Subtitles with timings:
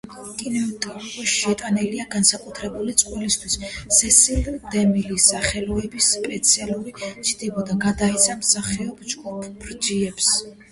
[0.37, 3.59] კინემატოგრაფიაში შეტანილი განსაკუთრებული წვლილისთვის,
[3.99, 6.97] სესილ დემილის სახელობის სპეციალური
[7.33, 10.37] ჯილდო გადაეცა მსახიობ ჯეფ ბრიჯესს.